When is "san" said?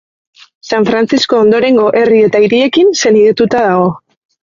0.69-0.87